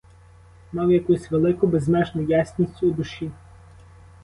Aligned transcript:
Мав 0.73 0.91
якусь 0.91 1.31
велику, 1.31 1.67
безмежну 1.67 2.21
ясність 2.23 2.83
у 2.83 2.91
душі. 2.91 3.31